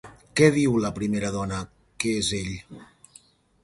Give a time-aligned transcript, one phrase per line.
[0.39, 1.61] Què diu la primera dona
[2.05, 2.53] que és ell?